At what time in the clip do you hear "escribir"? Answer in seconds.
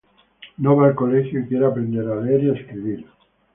2.53-3.05